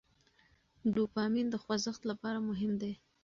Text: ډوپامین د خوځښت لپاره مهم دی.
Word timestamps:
ډوپامین 0.95 1.45
د 1.51 1.55
خوځښت 1.63 2.01
لپاره 2.11 2.39
مهم 2.49 2.71
دی. 2.81 2.93